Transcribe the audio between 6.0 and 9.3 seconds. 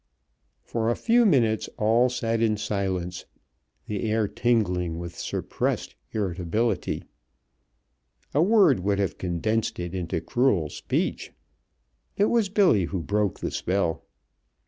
irritability. A word would have